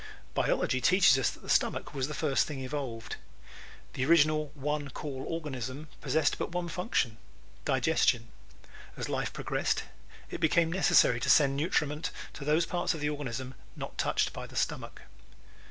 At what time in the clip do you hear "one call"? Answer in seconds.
4.55-5.23